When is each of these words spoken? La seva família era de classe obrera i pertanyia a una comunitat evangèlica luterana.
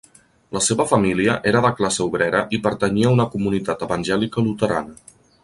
La 0.55 0.61
seva 0.67 0.85
família 0.91 1.35
era 1.51 1.61
de 1.65 1.71
classe 1.81 2.01
obrera 2.07 2.41
i 2.59 2.61
pertanyia 2.69 3.09
a 3.11 3.13
una 3.19 3.29
comunitat 3.37 3.85
evangèlica 3.89 4.47
luterana. 4.49 4.99